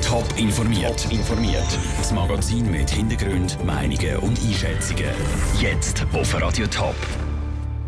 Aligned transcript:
Top 0.00 0.24
informiert. 0.36 1.10
informiert. 1.10 1.66
Das 1.98 2.12
Magazin 2.12 2.70
mit 2.70 2.88
Hintergrund, 2.88 3.58
Meinungen 3.64 4.18
und 4.18 4.38
Einschätzungen. 4.40 5.10
Jetzt 5.60 6.06
auf 6.12 6.40
Radio 6.40 6.68
Top. 6.68 6.94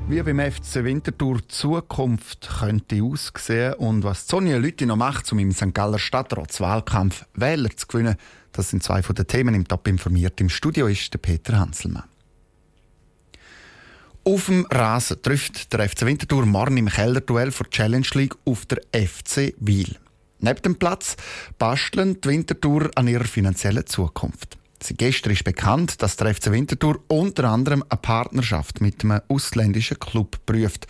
Wie 0.08 0.20
beim 0.22 0.40
FC 0.40 0.82
Winterthur 0.82 1.46
Zukunft 1.46 2.48
könnte 2.58 3.00
aussehen 3.00 3.74
und 3.74 4.02
was 4.02 4.26
Sonja 4.26 4.56
Lütti 4.56 4.86
noch 4.86 4.96
macht, 4.96 5.30
um 5.30 5.38
im 5.38 5.52
St. 5.52 5.72
Galler 5.72 6.00
Stadtratswahlkampf 6.00 7.26
Wähler 7.34 7.70
zu 7.76 7.86
gewinnen, 7.86 8.16
das 8.50 8.70
sind 8.70 8.82
zwei 8.82 9.04
von 9.04 9.14
den 9.14 9.28
Themen 9.28 9.54
im 9.54 9.68
Top 9.68 9.86
informiert. 9.86 10.40
Im 10.40 10.48
Studio 10.48 10.88
ist 10.88 11.14
der 11.14 11.18
Peter 11.18 11.60
Hanselmann. 11.60 12.08
Auf 14.24 14.46
dem 14.46 14.66
Rasen 14.66 15.22
trifft 15.22 15.72
der 15.72 15.88
FC 15.88 16.06
Winterthur 16.06 16.44
morgen 16.44 16.76
im 16.76 16.88
Kellerduell 16.88 17.52
für 17.52 17.62
die 17.62 17.70
Challenge 17.70 18.08
League 18.14 18.34
auf 18.44 18.66
der 18.66 18.78
FC 18.92 19.54
Wiel. 19.60 19.96
Neben 20.38 20.62
dem 20.62 20.76
Platz 20.76 21.16
basteln 21.58 22.20
die 22.20 22.28
Winterthur 22.28 22.90
an 22.94 23.08
ihrer 23.08 23.24
finanziellen 23.24 23.86
Zukunft. 23.86 24.58
Seit 24.82 24.98
gestern 24.98 25.32
ist 25.32 25.44
bekannt, 25.44 26.02
dass 26.02 26.16
der 26.16 26.34
FC 26.34 26.50
Winterthur 26.50 27.00
unter 27.08 27.44
anderem 27.44 27.82
eine 27.88 28.00
Partnerschaft 28.00 28.80
mit 28.80 29.02
einem 29.02 29.20
ausländischen 29.28 29.98
Club 29.98 30.38
prüft. 30.44 30.86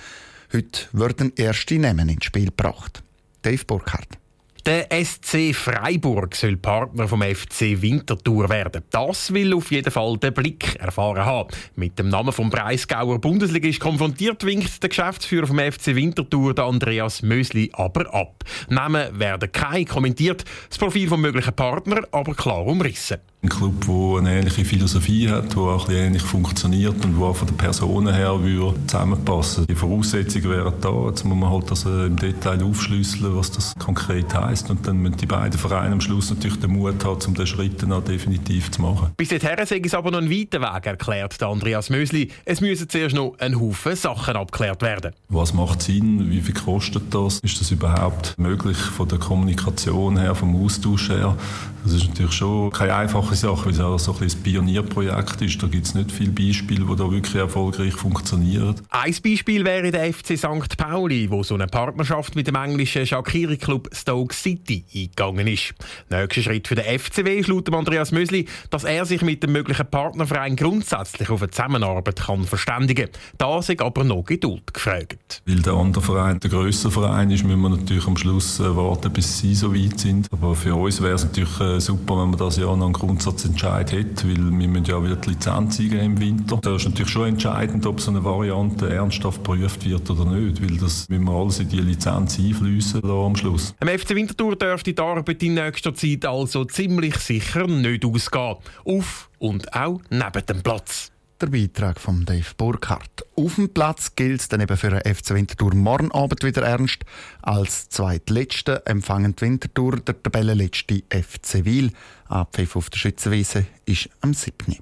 Heute 0.52 0.88
werden 0.92 1.32
erste 1.36 1.78
Namen 1.78 2.08
ins 2.08 2.24
Spiel 2.24 2.46
gebracht. 2.46 3.02
Dave 3.42 3.64
Burkhardt. 3.64 4.18
Der 4.66 4.88
SC 4.90 5.54
Freiburg 5.54 6.34
soll 6.34 6.56
Partner 6.56 7.06
vom 7.06 7.22
FC 7.22 7.80
Winterthur 7.80 8.48
werden. 8.48 8.82
Das 8.90 9.32
will 9.32 9.54
auf 9.54 9.70
jeden 9.70 9.92
Fall 9.92 10.16
der 10.16 10.32
Blick 10.32 10.74
erfahren 10.80 11.24
haben. 11.24 11.50
Mit 11.76 11.96
dem 12.00 12.08
Namen 12.08 12.32
vom 12.32 12.50
Breisgauer 12.50 13.20
Bundesligist 13.20 13.78
konfrontiert 13.78 14.44
winkt 14.44 14.82
der 14.82 14.88
Geschäftsführer 14.88 15.46
vom 15.46 15.60
FC 15.60 15.94
Winterthur, 15.94 16.58
Andreas 16.58 17.22
Mösli, 17.22 17.70
aber 17.74 18.12
ab. 18.12 18.42
Namen 18.68 19.16
werden 19.16 19.52
kein 19.52 19.84
kommentiert, 19.84 20.44
das 20.68 20.78
Profil 20.78 21.06
vom 21.06 21.20
möglichen 21.20 21.54
Partner 21.54 22.02
aber 22.10 22.34
klar 22.34 22.66
umrissen. 22.66 23.18
Ein 23.46 23.50
Club, 23.50 23.86
der 23.86 24.18
eine 24.18 24.38
ähnliche 24.40 24.64
Philosophie 24.64 25.28
hat, 25.28 25.54
der 25.54 25.62
auch 25.62 25.88
ein 25.88 25.94
ähnlich 25.94 26.22
funktioniert 26.22 27.04
und 27.04 27.20
der 27.20 27.32
von 27.32 27.46
den 27.46 27.56
Personen 27.56 28.12
her 28.12 28.42
würde 28.42 28.74
zusammenpassen 28.88 29.66
Die 29.68 29.76
Voraussetzungen 29.76 30.50
wären 30.50 30.74
da. 30.80 31.06
Jetzt 31.06 31.24
muss 31.24 31.38
man 31.38 31.50
halt 31.50 31.70
das 31.70 31.84
äh, 31.84 32.06
im 32.06 32.16
Detail 32.16 32.60
aufschlüsseln, 32.64 33.36
was 33.36 33.52
das 33.52 33.72
konkret 33.78 34.34
heisst. 34.34 34.68
Und 34.68 34.84
dann 34.88 34.96
müssen 34.96 35.18
die 35.18 35.26
beiden 35.26 35.56
Vereine 35.60 35.92
am 35.92 36.00
Schluss 36.00 36.30
natürlich 36.30 36.58
den 36.58 36.72
Mut 36.72 37.04
haben, 37.04 37.20
um 37.24 37.34
den 37.34 37.46
Schritt 37.46 37.80
dann 37.80 37.92
auch 37.92 38.02
definitiv 38.02 38.72
zu 38.72 38.82
machen. 38.82 39.12
Bis 39.16 39.28
dahin 39.28 39.64
sei 39.64 39.80
es 39.84 39.94
aber 39.94 40.10
noch 40.10 40.18
ein 40.18 40.28
weiter 40.28 40.60
Weg, 40.60 40.86
erklärt 40.86 41.40
Andreas 41.40 41.88
Mösli. 41.88 42.32
Es 42.44 42.60
müssen 42.60 42.88
zuerst 42.88 43.14
noch 43.14 43.36
ein 43.38 43.60
Haufen 43.60 43.94
Sachen 43.94 44.34
abgeklärt 44.34 44.82
werden. 44.82 45.12
Was 45.28 45.54
macht 45.54 45.82
Sinn? 45.82 46.32
Wie 46.32 46.40
viel 46.40 46.54
kostet 46.54 47.14
das? 47.14 47.38
Ist 47.44 47.60
das 47.60 47.70
überhaupt 47.70 48.36
möglich 48.38 48.76
von 48.76 49.06
der 49.06 49.18
Kommunikation 49.18 50.18
her, 50.18 50.34
vom 50.34 50.64
Austausch 50.64 51.10
her? 51.10 51.36
Das 51.84 51.94
ist 51.94 52.08
natürlich 52.08 52.32
schon 52.32 52.72
keine 52.72 52.96
einfache 52.96 53.35
Sache, 53.36 53.66
weil 53.66 53.72
es 53.72 53.80
auch 53.80 53.98
so 53.98 54.12
ein, 54.12 54.22
ein 54.22 54.42
Pionierprojekt 54.42 55.42
ist. 55.42 55.62
Da 55.62 55.66
gibt 55.66 55.86
es 55.86 55.94
nicht 55.94 56.10
viele 56.10 56.32
Beispiele, 56.32 56.84
die 56.84 56.96
da 56.96 57.10
wirklich 57.10 57.34
erfolgreich 57.34 57.94
funktionieren. 57.94 58.74
Ein 58.90 59.14
Beispiel 59.22 59.64
wäre 59.64 59.90
der 59.90 60.12
FC 60.12 60.38
St. 60.38 60.76
Pauli, 60.76 61.30
wo 61.30 61.42
so 61.42 61.54
eine 61.54 61.66
Partnerschaft 61.66 62.34
mit 62.34 62.46
dem 62.46 62.54
englischen 62.54 63.06
Shakiri-Club 63.06 63.90
Stoke 63.92 64.34
City 64.34 64.84
eingegangen 64.94 65.46
ist. 65.46 65.74
Nächster 66.10 66.42
Schritt 66.42 66.68
für 66.68 66.74
den 66.74 66.98
FCW 66.98 67.38
ist 67.38 67.48
laut 67.48 67.72
Andreas 67.72 68.12
Mösli, 68.12 68.46
dass 68.70 68.84
er 68.84 69.04
sich 69.04 69.22
mit 69.22 69.42
dem 69.42 69.52
möglichen 69.52 69.86
Partnerverein 69.86 70.56
grundsätzlich 70.56 71.30
auf 71.30 71.42
eine 71.42 71.50
Zusammenarbeit 71.50 72.16
kann 72.16 72.44
verständigen 72.44 73.10
kann. 73.10 73.20
Da 73.38 73.58
ist 73.58 73.80
aber 73.80 74.04
noch 74.04 74.24
Geduld 74.24 74.72
gefragt. 74.72 75.42
Weil 75.46 75.60
der 75.60 75.74
andere 75.74 76.02
Verein 76.02 76.40
der 76.40 76.50
grösste 76.50 76.90
Verein 76.90 77.30
ist, 77.30 77.44
müssen 77.44 77.60
wir 77.60 77.70
natürlich 77.70 78.06
am 78.06 78.16
Schluss 78.16 78.60
äh, 78.60 78.76
warten, 78.76 79.12
bis 79.12 79.38
sie 79.38 79.54
so 79.54 79.74
weit 79.74 80.00
sind. 80.00 80.28
Aber 80.32 80.54
für 80.54 80.74
uns 80.74 81.02
wäre 81.02 81.14
es 81.14 81.24
natürlich 81.24 81.60
äh, 81.60 81.80
super, 81.80 82.20
wenn 82.22 82.30
man 82.30 82.38
das 82.38 82.56
ja 82.56 82.64
noch 82.64 82.84
einen 82.84 82.92
Grundsatzentscheid 83.16 83.92
hätte, 83.92 84.28
weil 84.28 84.36
wir 84.36 84.68
müssen 84.68 84.84
ja 84.84 85.02
wieder 85.02 85.16
die 85.16 85.30
Lizenz 85.30 85.78
im 85.78 86.20
Winter. 86.20 86.58
Da 86.60 86.76
ist 86.76 86.84
natürlich 86.84 87.10
schon 87.10 87.28
entscheidend, 87.28 87.86
ob 87.86 88.00
so 88.00 88.10
eine 88.10 88.22
Variante 88.22 88.90
ernsthaft 88.90 89.38
geprüft 89.38 89.86
wird 89.86 90.10
oder 90.10 90.26
nicht, 90.26 90.62
weil 90.62 90.76
das 90.76 91.08
müssen 91.08 91.24
wir 91.24 91.32
alles 91.32 91.58
in 91.58 91.68
die 91.70 91.80
Lizenz 91.80 92.38
einfließen 92.38 93.02
am 93.02 93.34
Schluss. 93.34 93.74
Am 93.80 93.88
FC 93.88 94.10
Winterthur 94.10 94.56
dürfte 94.56 94.92
die 94.92 95.00
Arbeit 95.00 95.42
in 95.42 95.54
nächster 95.54 95.94
Zeit 95.94 96.26
also 96.26 96.66
ziemlich 96.66 97.16
sicher 97.16 97.66
nicht 97.66 98.04
ausgehen. 98.04 98.56
Auf 98.84 99.30
und 99.38 99.72
auch 99.72 100.00
neben 100.10 100.46
dem 100.46 100.62
Platz 100.62 101.10
der 101.40 101.48
Beitrag 101.48 102.00
von 102.00 102.24
Dave 102.24 102.54
Burkhardt. 102.56 103.24
Auf 103.36 103.56
dem 103.56 103.68
Platz 103.68 104.14
gilt 104.16 104.40
es 104.40 104.48
dann 104.48 104.60
eben 104.60 104.76
für 104.76 104.90
den 104.90 105.14
FC 105.14 105.30
Winterthur 105.30 105.74
morgen 105.74 106.10
Abend 106.12 106.42
wieder 106.42 106.62
ernst. 106.62 107.04
Als 107.42 107.88
zweitletzte 107.88 108.84
empfangen 108.86 109.36
die 109.36 109.42
Winterthur 109.42 109.96
der 110.00 110.22
Tabellenletzte 110.22 111.02
FC 111.10 111.64
Wil. 111.64 111.92
Abpfiff 112.28 112.76
auf 112.76 112.90
der 112.90 112.98
Schützenwiese 112.98 113.66
ist 113.84 114.08
am 114.20 114.34
7. 114.34 114.76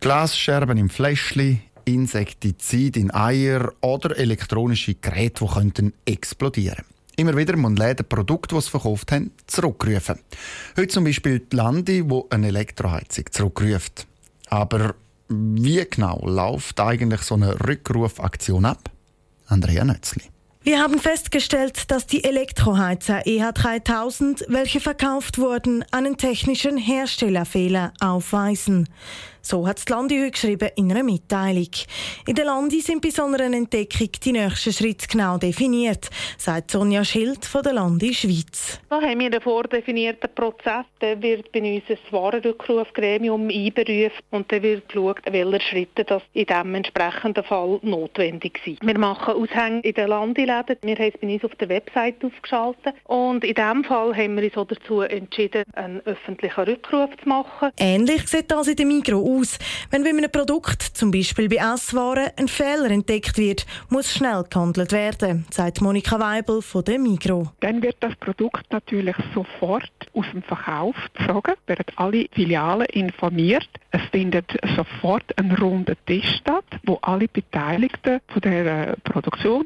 Glasscherben 0.00 0.78
im 0.78 0.90
Fläschchen, 0.90 1.60
Insektizid 1.84 2.96
in 2.96 3.12
Eier 3.12 3.72
oder 3.80 4.16
elektronische 4.16 4.94
Geräte, 4.94 5.44
die 5.44 5.52
könnten 5.52 5.92
explodieren 6.04 6.84
Immer 7.16 7.36
wieder 7.36 7.56
muss 7.56 7.78
Läden 7.78 8.08
Produkte, 8.08 8.54
die 8.54 8.60
sie 8.60 8.70
verkauft 8.70 9.12
haben, 9.12 9.32
zurückrufen. 9.46 10.18
Heute 10.76 10.88
zum 10.88 11.04
Beispiel 11.04 11.40
die 11.40 11.56
Landi, 11.56 12.02
die 12.02 12.20
eine 12.30 12.48
Elektroheizung 12.48 13.24
zurückruft. 13.30 14.06
Aber 14.48 14.94
wie 15.28 15.84
genau 15.88 16.20
läuft 16.26 16.80
eigentlich 16.80 17.22
so 17.22 17.34
eine 17.34 17.54
Rückrufaktion 17.66 18.64
ab? 18.64 18.90
Andrea 19.46 19.84
Nötzli. 19.84 20.22
Wir 20.64 20.78
haben 20.78 21.00
festgestellt, 21.00 21.90
dass 21.90 22.06
die 22.06 22.22
Elektroheizer 22.22 23.22
EH3000, 23.22 24.44
welche 24.46 24.78
verkauft 24.78 25.38
wurden, 25.38 25.84
einen 25.90 26.16
technischen 26.16 26.76
Herstellerfehler 26.76 27.92
aufweisen. 27.98 28.88
So 29.44 29.66
hat 29.66 29.78
das 29.78 29.88
Landi 29.88 30.20
heute 30.20 30.30
geschrieben 30.30 30.68
in 30.76 30.92
einer 30.92 31.02
Mitteilung. 31.02 31.68
In 32.28 32.36
der 32.36 32.44
Landi 32.44 32.80
sind 32.80 33.02
bei 33.02 33.10
so 33.10 33.24
einer 33.24 33.40
Entdeckung 33.40 34.08
die 34.24 34.30
nächsten 34.30 34.72
Schritte 34.72 35.08
genau 35.08 35.36
definiert, 35.36 36.10
sagt 36.38 36.70
Sonja 36.70 37.04
Schild 37.04 37.44
von 37.44 37.64
der 37.64 37.72
Landi 37.72 38.14
Schweiz. 38.14 38.78
Da 38.88 39.02
haben 39.02 39.18
wir 39.18 39.26
einen 39.26 39.40
vordefinierten 39.40 40.30
Prozess. 40.32 40.84
Da 41.00 41.20
wird 41.20 41.50
bei 41.50 41.58
uns 41.58 41.82
ein 41.88 41.98
Warenrückrufgremium 42.12 43.48
einberufen 43.48 44.22
und 44.30 44.52
dann 44.52 44.62
wird 44.62 44.88
geschaut, 44.88 45.20
welche 45.28 45.60
Schritte 45.60 46.04
das 46.04 46.22
in 46.34 46.46
diesem 46.46 46.74
entsprechenden 46.76 47.42
Fall 47.42 47.80
notwendig 47.82 48.60
sind. 48.64 48.78
Wir 48.80 48.98
machen 48.98 49.34
Aushänge 49.34 49.80
in 49.80 49.94
den 49.94 50.08
Landiläden. 50.08 50.76
Wir 50.82 50.94
haben 50.94 51.12
es 51.12 51.20
bei 51.20 51.34
uns 51.34 51.44
auf 51.44 51.54
der 51.56 51.68
Website 51.68 52.24
aufgeschaltet 52.24 52.94
und 53.04 53.42
in 53.42 53.54
diesem 53.54 53.82
Fall 53.82 54.16
haben 54.16 54.36
wir 54.36 54.44
uns 54.44 54.56
auch 54.56 54.68
dazu 54.68 55.00
entschieden, 55.00 55.64
einen 55.72 56.00
öffentlichen 56.06 56.60
Rückruf 56.60 57.10
zu 57.20 57.28
machen. 57.28 57.70
Ähnlich 57.76 58.28
sieht 58.28 58.48
das 58.48 58.68
in 58.68 58.76
der 58.76 58.86
Migros 58.86 59.31
aus. 59.38 59.58
Wenn 59.90 60.02
bei 60.02 60.10
einem 60.10 60.30
Produkt, 60.30 60.82
zum 60.82 61.10
Beispiel 61.10 61.48
bei 61.48 61.56
Esswaren, 61.56 62.30
ein 62.36 62.48
Fehler 62.48 62.90
entdeckt 62.90 63.38
wird, 63.38 63.66
muss 63.88 64.12
schnell 64.12 64.44
gehandelt 64.48 64.92
werden, 64.92 65.46
sagt 65.50 65.80
Monika 65.80 66.18
Weibel 66.18 66.62
von 66.62 66.84
der 66.84 66.98
Migro. 66.98 67.50
Dann 67.60 67.82
wird 67.82 67.96
das 68.00 68.14
Produkt 68.16 68.70
natürlich 68.70 69.16
sofort 69.34 69.90
aus 70.14 70.26
dem 70.32 70.42
Verkauf 70.42 70.96
gezogen, 71.14 71.54
werden 71.66 71.86
alle 71.96 72.26
Filialen 72.32 72.86
informiert. 72.86 73.68
Es 73.90 74.02
findet 74.10 74.50
sofort 74.76 75.24
ein 75.38 75.52
runder 75.52 75.94
Tisch 76.06 76.38
statt, 76.40 76.64
wo 76.84 76.98
alle 77.02 77.28
Beteiligten 77.28 78.20
von 78.28 78.40
der 78.42 78.88
äh, 78.88 78.96
Produktion 79.04 79.64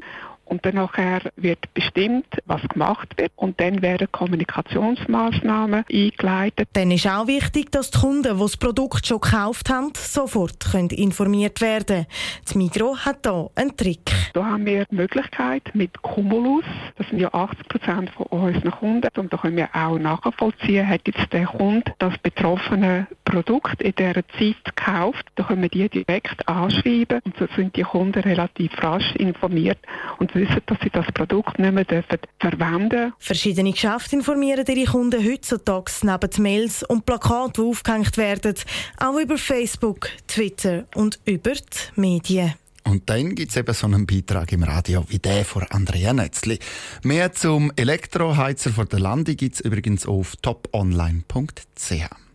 und 0.49 0.65
dann 0.65 0.75
nachher 0.75 1.21
wird 1.35 1.73
bestimmt, 1.73 2.27
was 2.45 2.61
gemacht 2.69 3.13
wird 3.17 3.31
und 3.35 3.59
dann 3.59 3.81
werden 3.81 4.07
Kommunikationsmaßnahmen 4.11 5.85
eingeleitet. 5.91 6.69
Dann 6.73 6.91
ist 6.91 7.07
auch 7.07 7.27
wichtig, 7.27 7.71
dass 7.71 7.91
die 7.91 7.99
Kunden, 7.99 8.35
die 8.35 8.39
das 8.39 8.57
Produkt 8.57 9.05
schon 9.05 9.21
gekauft 9.21 9.69
haben, 9.69 9.91
sofort 9.95 10.59
können 10.71 10.89
informiert 10.89 11.61
werden 11.61 12.05
Das 12.43 12.55
Migro 12.55 12.97
hat 12.97 13.25
hier 13.25 13.49
einen 13.55 13.75
Trick. 13.75 14.11
Da 14.33 14.45
haben 14.45 14.65
wir 14.65 14.85
die 14.85 14.95
Möglichkeit 14.95 15.63
mit 15.73 16.01
Cumulus, 16.01 16.65
das 16.97 17.07
sind 17.09 17.19
ja 17.19 17.33
80 17.33 17.67
Prozent 17.67 18.09
von 18.11 18.25
unseren 18.27 18.71
Kunden, 18.71 19.07
und 19.17 19.33
da 19.33 19.37
können 19.37 19.57
wir 19.57 19.69
auch 19.73 19.97
nachvollziehen, 19.97 20.87
hat 20.87 21.01
jetzt 21.07 21.31
der 21.31 21.45
Kunde 21.45 21.93
das 21.99 22.17
betroffene 22.19 23.07
Produkt 23.27 23.81
in 23.81 23.93
dieser 23.93 24.25
Zeit 24.39 24.63
gekauft, 24.63 25.25
da 25.35 25.43
können 25.43 25.61
wir 25.61 25.69
die 25.69 25.89
direkt 25.89 26.47
anschreiben 26.47 27.19
und 27.25 27.35
so 27.37 27.45
sind 27.55 27.75
die 27.75 27.83
Kunden 27.83 28.19
relativ 28.19 28.71
rasch 28.81 29.15
informiert 29.15 29.79
und 30.19 30.33
wissen, 30.33 30.61
dass 30.65 30.77
sie 30.81 30.89
das 30.89 31.05
Produkt 31.13 31.59
nicht 31.59 31.73
mehr 31.73 31.83
dürfen 31.83 32.19
verwenden 32.39 32.89
dürfen. 32.89 33.13
Verschiedene 33.19 33.71
Geschäfte 33.71 34.15
informieren 34.15 34.65
ihre 34.65 34.89
Kunden 34.89 35.23
heutzutage 35.23 35.91
neben 36.03 36.41
Mails 36.41 36.83
und 36.83 37.05
Plakaten, 37.05 37.53
die 37.57 37.69
aufgehängt 37.69 38.17
werden, 38.17 38.55
auch 38.97 39.19
über 39.19 39.37
Facebook, 39.37 40.09
Twitter 40.27 40.85
und 40.95 41.19
über 41.25 41.51
die 41.51 41.99
Medien. 41.99 42.53
Und 42.85 43.09
dann 43.09 43.35
gibt 43.35 43.51
es 43.51 43.57
eben 43.57 43.73
so 43.73 43.85
einen 43.85 44.07
Beitrag 44.07 44.53
im 44.53 44.63
Radio 44.63 45.03
wie 45.09 45.19
der 45.19 45.43
von 45.43 45.63
Andrea 45.63 46.13
Netzli. 46.13 46.59
Mehr 47.03 47.33
zum 47.33 47.73
Elektroheizer 47.75 48.69
von 48.69 48.87
der 48.87 49.01
Lande 49.01 49.35
gibt 49.35 49.55
es 49.55 49.59
übrigens 49.59 50.05
auf 50.05 50.37
toponline.ch. 50.37 52.26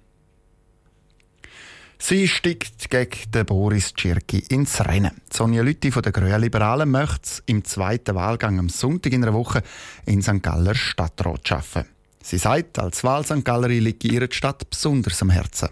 Sie 2.04 2.26
steigt 2.26 2.90
gegen 2.90 3.30
den 3.30 3.46
Boris 3.46 3.94
Tschirki 3.94 4.42
ins 4.48 4.84
Rennen. 4.84 5.12
Sonja 5.32 5.62
Lütti 5.62 5.92
von 5.92 6.02
den 6.02 6.12
Grünen 6.12 6.40
Liberalen 6.40 6.90
möchte 6.90 7.42
im 7.46 7.64
zweiten 7.64 8.16
Wahlgang 8.16 8.58
am 8.58 8.68
Sonntag 8.68 9.12
in 9.12 9.22
einer 9.22 9.32
Woche 9.32 9.62
in 10.04 10.20
St. 10.20 10.42
Galler 10.42 10.74
Stadtrat 10.74 11.52
arbeiten. 11.52 11.88
Sie 12.20 12.38
sagt, 12.38 12.80
als 12.80 13.04
Wahl 13.04 13.24
St. 13.24 13.44
Gallery 13.44 13.78
liegt 13.78 14.02
ihrer 14.02 14.26
Stadt 14.32 14.68
besonders 14.68 15.22
am 15.22 15.30
Herzen. 15.30 15.68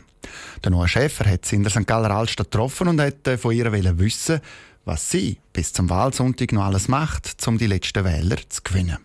Der 0.62 0.70
neue 0.70 0.86
Schäfer 0.86 1.28
hat 1.28 1.46
sie 1.46 1.56
in 1.56 1.64
der 1.64 1.72
St. 1.72 1.88
Galler 1.88 2.12
Altstadt 2.12 2.52
getroffen 2.52 2.86
und 2.86 3.00
wollte 3.00 3.36
von 3.36 3.52
ihr 3.52 3.98
wissen, 3.98 4.40
was 4.84 5.10
sie 5.10 5.38
bis 5.52 5.72
zum 5.72 5.90
Wahlsonntag 5.90 6.52
noch 6.52 6.62
alles 6.62 6.86
macht, 6.86 7.44
um 7.48 7.58
die 7.58 7.66
letzten 7.66 8.04
Wähler 8.04 8.36
zu 8.48 8.62
gewinnen. 8.62 8.98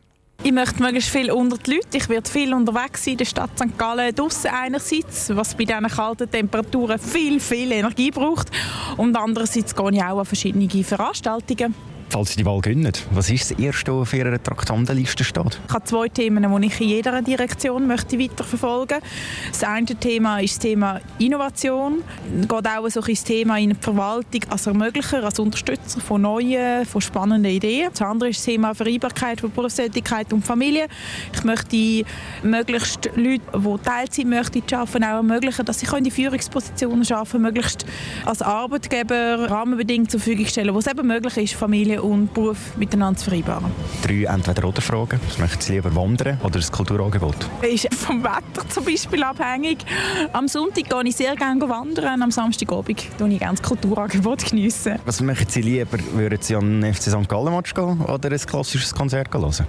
Ich 0.44 0.52
möchte 0.52 0.82
möglichst 0.82 1.10
viel 1.10 1.32
unter 1.32 1.58
die 1.58 1.76
Leute. 1.76 1.98
Ich 1.98 2.08
werde 2.08 2.30
viel 2.30 2.54
unterwegs 2.54 3.04
sein 3.04 3.14
in 3.14 3.18
der 3.18 3.26
Stadt 3.26 3.50
St. 3.58 3.78
Gallen, 3.78 4.14
draussen 4.14 4.52
einerseits, 4.52 5.36
was 5.36 5.56
bei 5.56 5.66
diesen 5.66 5.88
kalten 5.88 6.30
Temperaturen 6.30 7.00
viel, 7.00 7.40
viel 7.40 7.72
Energie 7.72 8.12
braucht. 8.12 8.52
Und 8.98 9.16
andererseits 9.16 9.76
gehe 9.76 9.92
ich 9.92 10.04
auch 10.04 10.20
an 10.20 10.26
verschiedene 10.26 10.84
Veranstaltungen. 10.84 11.95
Falls 12.10 12.32
Sie 12.32 12.38
die 12.38 12.46
Wahl 12.46 12.62
gewinnen, 12.62 12.94
was 13.12 13.30
ist 13.30 13.52
das 13.52 13.60
Erste, 13.60 13.92
was 13.94 14.04
auf 14.04 14.14
Ihrer 14.14 14.42
Traktandenliste 14.42 15.24
steht? 15.24 15.60
Ich 15.68 15.74
habe 15.74 15.86
zwei 15.86 16.08
Themen, 16.08 16.62
die 16.62 16.68
ich 16.68 16.80
in 16.80 16.90
jeder 16.90 17.22
Direktion 17.22 17.88
möchte 17.88 18.20
weiterverfolgen 18.20 19.00
möchte. 19.00 19.52
Das 19.52 19.64
eine 19.64 19.86
Thema 19.86 20.40
ist 20.40 20.56
das 20.56 20.60
Thema 20.60 21.02
Innovation. 21.20 22.04
Es 22.40 22.48
geht 22.48 22.68
auch 22.68 22.90
so 22.90 23.02
ein 23.02 23.16
Thema 23.16 23.58
in 23.58 23.70
der 23.72 23.80
Verwaltung 23.80 24.42
als 24.50 24.68
Ermöglicher, 24.68 25.24
als 25.24 25.40
Unterstützer 25.40 26.00
von 26.00 26.22
neuen, 26.22 26.86
von 26.86 27.02
spannenden 27.02 27.52
Ideen. 27.52 27.90
Das 27.92 28.02
andere 28.02 28.30
ist 28.30 28.38
das 28.40 28.46
Thema 28.46 28.74
Vereinbarkeit 28.74 29.42
von 29.42 29.52
Berufstätigkeit 29.52 30.32
und 30.32 30.46
Familie. 30.46 30.88
Ich 31.34 31.44
möchte 31.44 32.06
möglichst 32.44 33.10
Leute, 33.16 33.42
die 33.54 33.84
Teilzeit 33.84 34.26
möchten, 34.26 34.76
arbeiten, 34.76 35.04
auch 35.04 35.18
ermöglichen, 35.18 35.66
dass 35.66 35.80
sie 35.80 35.88
in 35.98 36.04
die 36.04 36.12
Führungspositionen 36.12 37.06
arbeiten 37.12 37.42
möglichst 37.42 37.86
als 38.26 38.42
Arbeitgeber 38.42 39.50
Rahmenbedingungen 39.50 40.10
zur 40.10 40.20
Verfügung 40.20 40.46
stellen, 40.46 40.74
wo 40.74 40.80
es 40.80 40.88
eben 40.88 41.06
möglich 41.08 41.38
ist, 41.38 41.54
Familie 41.56 41.95
und 42.02 42.34
Beruf 42.34 42.76
miteinander 42.78 43.20
zu 43.20 43.26
vereinbaren. 43.30 43.72
Drei 44.04 44.24
Entweder-Oder-Fragen. 44.24 45.20
Was 45.28 45.38
möchten 45.38 45.62
Sie 45.62 45.74
lieber 45.74 45.96
wandern 45.96 46.40
oder 46.42 46.60
das 46.60 46.72
Kulturangebot? 46.72 47.36
Das 47.62 47.70
ist 47.72 47.94
vom 47.94 48.24
Wetter 48.24 48.68
zum 48.70 48.86
Beispiel 48.86 49.24
abhängig. 49.24 49.86
Am 50.34 50.48
Sonntag 50.48 50.90
gehe 50.90 51.04
ich 51.04 51.16
sehr 51.16 51.36
gerne 51.36 51.68
wandern, 51.68 52.22
am 52.22 52.32
Samstagabend 52.32 53.06
genieße 53.18 53.34
ich 53.34 53.40
gerne 53.40 53.58
das 53.58 53.68
Kulturangebot. 53.68 54.46
Geniessen. 54.46 55.00
Was 55.06 55.22
möchten 55.22 55.50
Sie 55.50 55.62
lieber? 55.62 55.98
Würden 56.14 56.40
Sie 56.42 56.56
an 56.56 56.82
den 56.82 56.94
FC 56.94 57.04
St. 57.04 57.28
Gallen 57.28 57.54
Match 57.54 57.74
gehen 57.74 58.02
oder 58.02 58.32
ein 58.32 58.38
klassisches 58.38 58.94
Konzert 58.94 59.34
hören? 59.34 59.54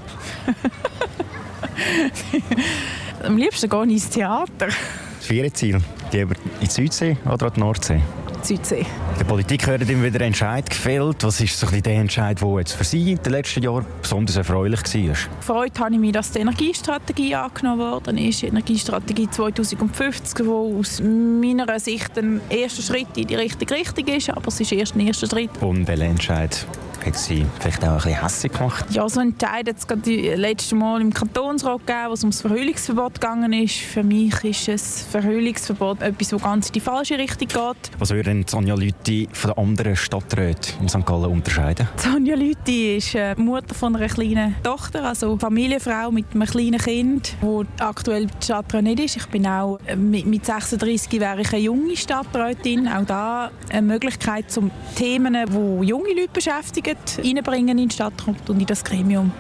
Am 3.22 3.36
liebsten 3.36 3.68
gehe 3.68 3.84
ich 3.84 3.92
ins 3.92 4.08
Theater. 4.08 4.66
Das 4.66 5.26
Viererziel, 5.26 5.80
lieber 6.12 6.34
in 6.34 6.50
die 6.60 6.66
Südsee 6.66 7.16
oder 7.24 7.46
an 7.46 7.52
die 7.54 7.60
Nordsee? 7.60 8.00
Südsee. 8.46 8.86
Der 9.18 9.24
Politik 9.24 9.66
werden 9.66 9.88
immer 9.88 10.04
wieder 10.04 10.20
Entscheid 10.20 10.68
gefällt. 10.68 11.24
Was 11.24 11.40
ist 11.40 11.58
so 11.58 11.66
ein 11.66 11.82
der 11.82 11.94
Entscheid, 11.94 12.40
der 12.40 12.58
jetzt 12.58 12.72
für 12.72 12.84
Sie 12.84 13.12
in 13.12 13.22
den 13.22 13.32
letzten 13.32 13.62
Jahren 13.62 13.84
besonders 14.00 14.36
erfreulich 14.36 14.80
war? 14.82 15.16
Gefreut 15.40 15.80
habe 15.80 15.94
ich 15.94 16.00
mich, 16.00 16.12
dass 16.12 16.30
die 16.30 16.38
Energiestrategie 16.38 17.34
angenommen 17.34 17.80
worden 17.80 18.18
ist. 18.18 18.42
Die 18.42 18.46
Energiestrategie 18.46 19.28
2050, 19.28 20.34
die 20.34 20.48
aus 20.48 21.00
meiner 21.00 21.78
Sicht 21.80 22.16
ein 22.18 22.40
erster 22.48 22.82
Schritt 22.82 23.08
in 23.16 23.26
die 23.26 23.34
richtige 23.34 23.74
Richtung 23.74 24.06
ist, 24.06 24.30
aber 24.30 24.48
es 24.48 24.60
ist 24.60 24.72
erst 24.72 24.94
ein 24.94 25.00
erster 25.00 25.26
Schritt. 25.26 25.50
Und 25.60 25.88
welcher 25.88 26.04
Entscheid 26.04 26.66
hat 27.06 27.16
Sie 27.16 27.46
vielleicht 27.60 27.84
auch 27.84 27.90
ein 27.90 27.96
bisschen 27.96 28.22
hässlich 28.22 28.52
gemacht? 28.52 28.86
Ja, 28.90 29.08
so 29.08 29.20
Entscheid 29.20 29.68
hat 29.68 29.76
es 29.76 29.86
gerade 29.86 30.02
das 30.02 30.38
letzte 30.38 30.74
Mal 30.74 31.00
im 31.00 31.12
Kantonsrat 31.12 31.86
gegeben, 31.86 32.08
wo 32.08 32.12
es 32.14 32.22
ums 32.22 32.40
Verhüllungsverbot 32.40 33.14
gegangen 33.20 33.52
ist. 33.52 33.76
Für 33.76 34.02
mich 34.02 34.42
ist 34.44 34.68
ein 34.68 34.78
Verhüllungsverbot 34.78 36.02
etwas, 36.02 36.28
das 36.28 36.42
ganz 36.42 36.66
in 36.66 36.72
die 36.72 36.80
falsche 36.80 37.16
Richtung 37.16 37.48
geht. 37.48 37.90
Was 37.98 38.10
würden 38.10 38.44
Sonja 38.46 38.74
Lüthi 38.74 39.28
von 39.32 39.52
den 39.52 39.58
anderen 39.58 39.96
Stadträten 39.96 40.80
in 40.80 40.88
St. 40.88 41.06
Gallen 41.06 41.30
unterscheiden? 41.30 41.88
Sonja 41.96 42.34
Lüthi 42.34 42.96
ist 42.96 43.14
äh, 43.14 43.34
Mutter 43.36 43.74
von 43.74 43.94
einer 43.94 44.08
kleinen 44.08 44.56
Tochter, 44.62 45.04
also 45.04 45.38
Familienfrau 45.38 46.10
mit 46.10 46.26
einem 46.34 46.46
kleinen 46.46 46.78
Kind, 46.78 47.36
wo 47.40 47.64
aktuell 47.78 48.26
Stadtrat 48.42 48.82
nicht 48.82 49.00
ist. 49.00 49.16
Ich 49.16 49.26
bin 49.26 49.46
auch 49.46 49.78
äh, 49.86 49.94
mit, 49.94 50.26
mit 50.26 50.44
36 50.44 51.20
wäre 51.20 51.40
ich 51.42 51.52
eine 51.52 51.62
junge 51.62 51.96
Stadträtin. 51.96 52.88
Auch 52.88 53.04
da 53.04 53.50
eine 53.70 53.82
Möglichkeit, 53.82 54.50
zum 54.50 54.70
Themen, 54.96 55.34
die 55.34 55.86
junge 55.86 56.08
Leute 56.10 56.30
beschäftigen, 56.32 56.95
reinbringen 57.18 57.78
in 57.78 57.88
die 57.88 57.94
Stadt 57.94 58.12
und 58.26 58.48
in 58.48 58.66
das 58.66 58.84
Gremium. 58.84 59.32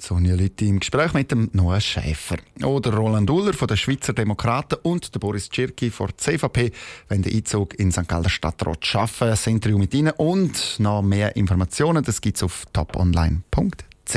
Sonja 0.00 0.34
Lütti 0.34 0.68
im 0.68 0.80
Gespräch 0.80 1.14
mit 1.14 1.30
dem 1.30 1.48
Noah 1.52 1.80
Schäfer. 1.80 2.36
Oder 2.62 2.94
Roland 2.94 3.30
Uller 3.30 3.54
von 3.54 3.68
den 3.68 3.76
Schweizer 3.76 4.12
Demokraten 4.12 4.76
und 4.82 5.14
der 5.14 5.20
Boris 5.20 5.48
Tschirki 5.48 5.90
von 5.90 6.08
der 6.08 6.18
CVP 6.18 6.72
wenn 7.08 7.22
den 7.22 7.34
Einzug 7.34 7.78
in 7.78 7.90
St. 7.90 8.06
Galler 8.06 8.28
Stadtrat 8.28 8.84
schaffen. 8.84 9.28
Ein 9.28 9.52
Interview 9.52 9.78
mit 9.78 9.94
ihnen 9.94 10.12
und 10.16 10.76
noch 10.78 11.02
mehr 11.02 11.36
Informationen, 11.36 12.04
das 12.04 12.20
gibt 12.20 12.36
es 12.36 12.42
auf 12.42 12.64
toponline.ch. 12.72 14.14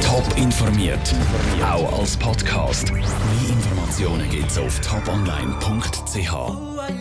Top 0.00 0.38
informiert, 0.38 1.14
auch 1.62 1.98
als 1.98 2.16
Podcast. 2.16 2.92
Mehr 2.92 3.02
Informationen 3.48 4.30
gibt 4.30 4.50
es 4.50 4.58
auf 4.58 4.80
toponline.ch. 4.80 6.77